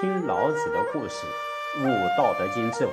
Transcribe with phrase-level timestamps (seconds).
[0.00, 1.26] 听老子的故事，
[1.80, 1.84] 悟
[2.16, 2.92] 《道德经》智慧。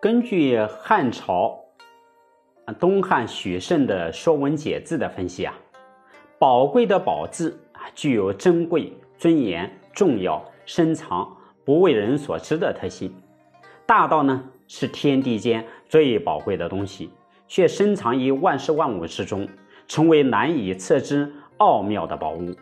[0.00, 1.56] 根据汉朝
[2.80, 5.54] 东汉许慎的《说文解字》的分析啊，
[6.36, 13.14] 宝贵的“宝”字啊，具有珍贵、尊严、重要、深藏、不为人所知的特性。
[13.86, 17.12] 大道呢，是天地间最宝贵的东西，
[17.46, 19.48] 却深藏于万事万物之中，
[19.86, 22.54] 成为难以测之奥妙的宝物。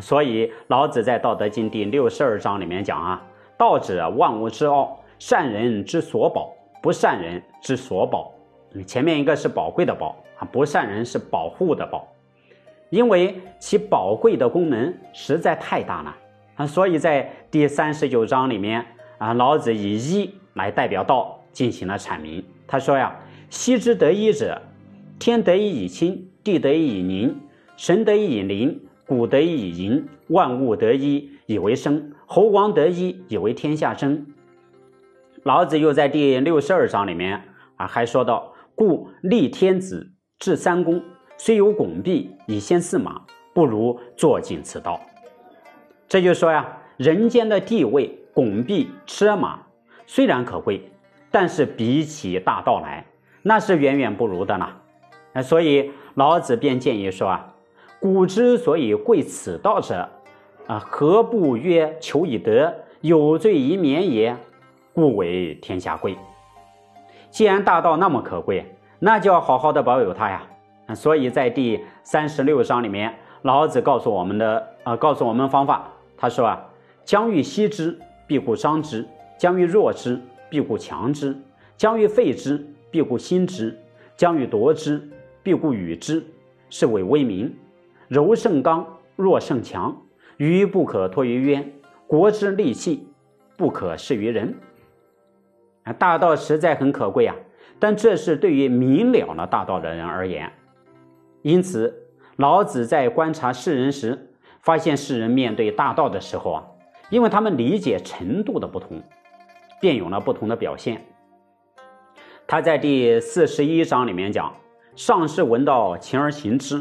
[0.00, 3.22] 所以，老子在《道德经》第六十二章里面讲啊
[3.56, 6.50] ：“道者，万物之奥，善人之所宝。”
[6.84, 8.30] 不善人之所保，
[8.86, 12.06] 前面一个是宝贵的宝啊，不善人是保护的宝，
[12.90, 16.14] 因为其宝贵的功能实在太大了
[16.56, 18.84] 啊，所以在第三十九章里面
[19.16, 22.44] 啊，老子以一来代表道进行了阐明。
[22.66, 23.16] 他说呀
[23.48, 24.60] ：“昔之得一者，
[25.18, 27.34] 天得以以清，地得一以宁，
[27.76, 34.26] 神得以以灵，谷得以以盈，万物得一以为生，侯王得一以为天下争。”
[35.44, 37.42] 老子又在第六十二章里面
[37.76, 41.02] 啊，还说到：“故立天子，制三公，
[41.36, 43.20] 虽有拱璧以先驷马，
[43.52, 44.98] 不如坐尽此道。”
[46.08, 49.60] 这就说呀，人间的地位、拱璧、车马
[50.06, 50.90] 虽然可贵，
[51.30, 53.04] 但是比起大道来，
[53.42, 55.42] 那是远远不如的呢。
[55.42, 57.53] 所以老子便建议说啊
[58.04, 60.06] ：“古之所以贵此道者，
[60.66, 64.36] 啊，何不曰求以德，有罪以免也？”
[64.92, 66.14] 故为天下贵。
[67.30, 70.42] 既然大道那么可贵，那就要好好的保有它呀。
[70.94, 75.90] 所以在第三十六章里面，老子告诉我们的，呃，告诉我们方法。
[76.14, 76.62] 他说啊
[77.06, 79.02] ：“将欲息之，必固伤之；
[79.38, 81.32] 将欲弱之，必固强之；
[81.74, 83.70] 将欲废之，必固兴之；
[84.14, 85.08] 将欲夺之，
[85.42, 86.22] 必固与之。
[86.68, 87.50] 是谓威名。
[88.14, 90.00] 柔胜刚，弱胜强。
[90.36, 91.72] 愚不可脱于渊。
[92.06, 93.08] 国之利器，
[93.56, 94.54] 不可示于人。”
[95.82, 97.34] 啊，大道实在很可贵啊，
[97.80, 100.52] 但这是对于明了了大道的人而言。
[101.42, 104.30] 因此，老子在观察世人时，
[104.60, 106.64] 发现世人面对大道的时候啊，
[107.10, 109.02] 因为他们理解程度的不同，
[109.80, 111.04] 便有了不同的表现。
[112.46, 114.54] 他在第四十一章里面讲
[114.94, 116.78] ：“上士闻道，勤而行之；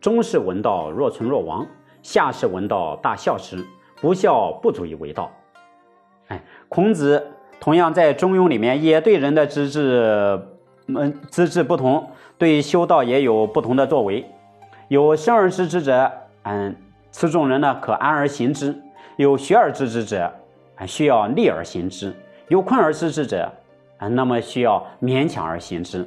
[0.00, 1.64] 中士闻道，若存若亡；
[2.02, 3.64] 下士闻道，大笑之。
[4.00, 5.30] 不笑，不足以为道。”
[6.28, 7.32] 哎，孔子。
[7.58, 10.38] 同样，在《中庸》里面也对人的资质，
[10.88, 14.24] 嗯，资质不同，对修道也有不同的作为。
[14.88, 16.76] 有生而知之者，嗯，
[17.10, 18.74] 此种人呢可安而行之；
[19.16, 20.30] 有学而知之者，
[20.76, 22.12] 啊，需要立而行之；
[22.48, 23.50] 有困而知之者，
[23.96, 26.06] 啊，那么需要勉强而行之。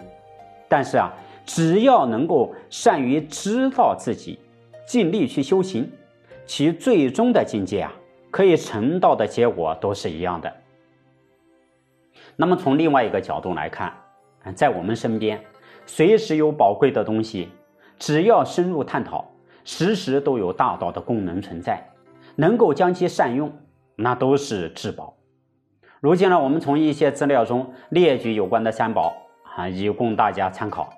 [0.70, 1.12] 但是啊，
[1.50, 4.38] 只要能够善于知道自己，
[4.86, 5.92] 尽力去修行，
[6.46, 7.92] 其最终的境界啊，
[8.30, 10.54] 可以成道的结果都是一样的。
[12.36, 13.92] 那么从另外一个角度来看，
[14.54, 15.42] 在我们身边，
[15.88, 17.50] 随时有宝贵的东西，
[17.98, 19.26] 只要深入探讨，
[19.64, 21.84] 时时都有大道的功能存在，
[22.36, 23.52] 能够将其善用，
[23.96, 25.16] 那都是至宝。
[26.00, 29.12] 如今呢，我们从一些资料中列举有关的三宝
[29.56, 30.94] 啊，以供大家参考。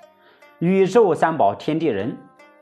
[0.61, 2.15] 宇宙三宝天地人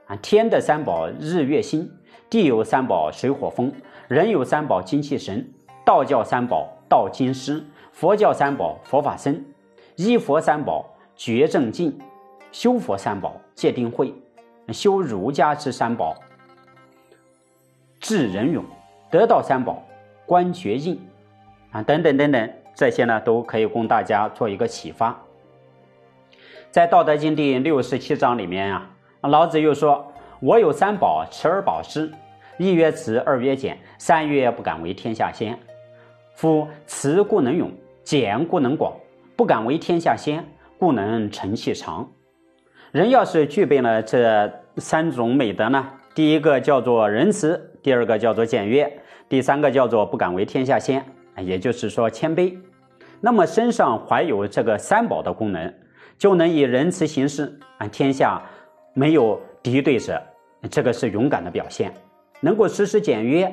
[0.08, 1.92] 啊，天的三宝日月星，
[2.30, 3.74] 地有三宝水火风，
[4.08, 5.46] 人有三宝精气神，
[5.84, 7.62] 道教三宝道经师。
[7.92, 9.44] 佛教三宝佛法僧，
[9.98, 10.86] 依佛三宝
[11.18, 12.00] 觉正静，
[12.54, 14.14] 修佛三宝戒定慧，
[14.70, 16.16] 修儒家之三宝
[18.00, 18.64] 智仁勇，
[19.12, 19.84] 得道三宝
[20.26, 20.98] 观觉应
[21.72, 25.22] 啊等等等等，这些呢都可以供大家做一个启发。
[26.72, 28.88] 在《道德经》第六十七章里面啊，
[29.22, 30.06] 老子又说
[30.40, 32.12] ：“我有三宝，持而保之。
[32.60, 35.58] 一曰慈，二曰俭，三曰不敢为天下先。”
[36.36, 37.72] 夫慈故能勇，
[38.04, 38.94] 俭故能广，
[39.36, 40.46] 不敢为天下先，
[40.78, 42.08] 故能成器长。
[42.92, 45.90] 人要是具备了这三种美德呢？
[46.14, 48.92] 第一个叫做仁慈，第二个叫做简约，
[49.28, 51.04] 第三个叫做不敢为天下先，
[51.42, 52.56] 也就是说谦卑。
[53.20, 55.74] 那么身上怀有这个三宝的功能，
[56.20, 58.40] 就能以仁慈行事，啊，天下
[58.94, 60.22] 没有敌对者，
[60.70, 61.92] 这个是勇敢的表现。
[62.42, 63.50] 能够实施简约。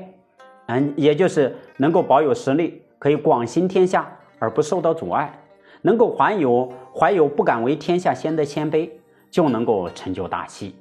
[0.67, 4.11] 嗯，也就是能够保有实力，可以广行天下
[4.41, 5.33] 而不受到阻碍，
[5.81, 8.91] 能够怀有怀有不敢为天下先的谦卑，
[9.31, 10.75] 就能够成就大器。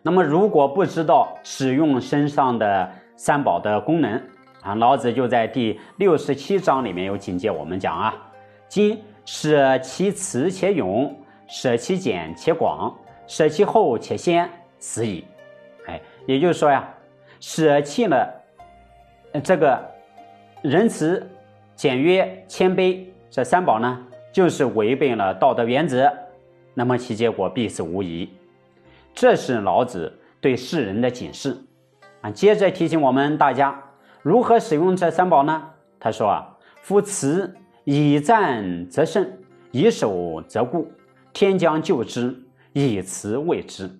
[0.00, 4.18] 那么，如果不知道使用身上的三宝的功能
[4.62, 8.14] 啊，老子就在第六十七章里面有警戒我们讲啊：
[8.68, 8.98] 今
[9.30, 11.14] 舍其慈且勇，
[11.46, 12.96] 舍其俭且广，
[13.26, 14.48] 舍其厚且先，
[14.78, 15.22] 死矣。
[15.86, 16.88] 哎，也就是说呀，
[17.38, 18.26] 舍弃了
[19.44, 19.86] 这个
[20.62, 21.30] 仁慈、
[21.76, 24.02] 简约、谦卑这三宝呢，
[24.32, 26.10] 就是违背了道德原则，
[26.72, 28.30] 那么其结果必死无疑。
[29.12, 30.10] 这是老子
[30.40, 31.54] 对世人的警示
[32.22, 32.30] 啊。
[32.30, 33.78] 接着提醒我们大家
[34.22, 35.68] 如何使用这三宝呢？
[36.00, 37.54] 他说啊：“夫慈
[37.90, 39.26] 以战则胜，
[39.70, 40.92] 以守则固，
[41.32, 42.38] 天将救之，
[42.74, 43.90] 以慈卫之。”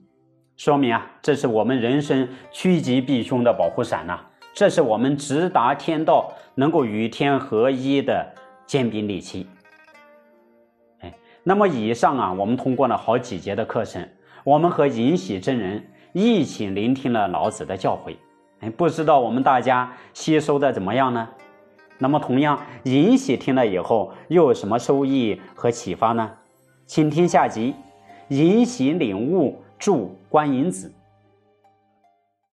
[0.59, 4.21] 说明啊，这是我们人生趋吉避凶的保护伞呐，
[4.53, 8.31] 这是我们直达天道、能够与天合一的
[8.67, 9.47] 坚兵利器。
[11.01, 14.07] 哎，那么以上啊，我们通过了好几节的课程，
[14.45, 15.83] 我们和尹喜真人
[16.13, 18.15] 一起聆听了老子的教诲。
[18.61, 21.27] 哎，不知道我们大家吸收的怎么样呢？
[21.99, 26.31] 那么同样，尹喜听了以后又有什么收益和启发呢？
[26.87, 27.75] 请听下集，
[28.29, 29.63] 尹喜领悟。
[29.79, 30.93] 助观音子。